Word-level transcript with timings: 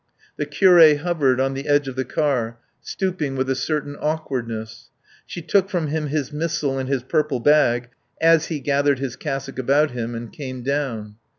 The 0.37 0.47
curé 0.47 0.97
hovered 0.97 1.39
on 1.39 1.53
the 1.53 1.67
edge 1.67 1.87
of 1.87 1.95
the 1.95 2.03
car, 2.05 2.57
stooping 2.81 3.35
with 3.35 3.51
a 3.51 3.55
certain 3.55 3.95
awkwardness; 4.01 4.89
she 5.27 5.43
took 5.43 5.69
from 5.69 5.89
him 5.89 6.07
his 6.07 6.33
missal 6.33 6.79
and 6.79 6.89
his 6.89 7.03
purple 7.03 7.39
bag 7.39 7.89
as 8.19 8.47
he 8.47 8.59
gathered 8.61 8.97
his 8.97 9.15
cassock 9.15 9.59
about 9.59 9.91
him 9.91 10.15
and 10.15 10.33
came 10.33 10.63
down. 10.63 11.17